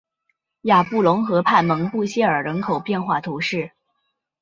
[0.61, 3.71] 雅布龙河畔蒙布谢尔人口变化图示